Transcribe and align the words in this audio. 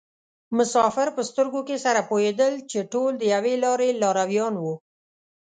مسافر 0.57 1.07
په 1.15 1.21
سترګو 1.29 1.61
کې 1.67 1.75
سره 1.85 2.07
پوهېدل 2.09 2.53
چې 2.71 2.79
ټول 2.91 3.11
د 3.17 3.23
یوې 3.33 3.53
لارې 3.63 3.89
لارویان 4.01 4.53
وو. 4.57 4.73